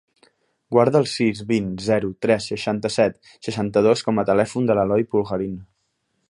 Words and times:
Guarda 0.75 1.01
el 1.03 1.09
sis, 1.11 1.41
vint, 1.51 1.67
zero, 1.87 2.09
tres, 2.27 2.47
seixanta-set, 2.53 3.19
seixanta-dos 3.49 4.03
com 4.09 4.23
a 4.23 4.27
telèfon 4.31 4.71
de 4.71 4.79
l'Eloy 4.81 5.07
Pulgarin. 5.13 5.55